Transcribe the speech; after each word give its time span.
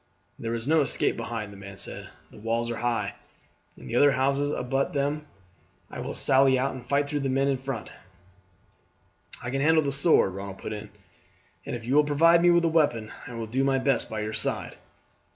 "There 0.39 0.55
is 0.55 0.67
no 0.67 0.81
escape 0.81 1.15
behind," 1.15 1.53
the 1.53 1.57
man 1.57 1.77
said; 1.77 2.09
"the 2.31 2.39
walls 2.39 2.71
are 2.71 2.77
high, 2.77 3.13
and 3.77 3.95
other 3.95 4.13
houses 4.13 4.49
abut 4.49 4.81
upon 4.87 4.91
them. 4.93 5.27
I 5.91 5.99
will 5.99 6.15
sally 6.15 6.57
out 6.57 6.73
and 6.73 6.83
fight 6.83 7.07
through 7.07 7.19
the 7.19 7.29
men 7.29 7.47
in 7.47 7.59
front." 7.59 7.91
"I 9.43 9.51
can 9.51 9.61
handle 9.61 9.83
the 9.83 9.91
sword," 9.91 10.33
Ronald 10.33 10.57
put 10.57 10.73
in; 10.73 10.89
"and 11.67 11.75
if 11.75 11.85
you 11.85 11.93
will 11.93 12.03
provide 12.03 12.41
me 12.41 12.49
with 12.49 12.65
a 12.65 12.67
weapon 12.67 13.11
I 13.27 13.35
will 13.35 13.45
do 13.45 13.63
my 13.63 13.77
best 13.77 14.09
by 14.09 14.21
your 14.21 14.33
side." 14.33 14.75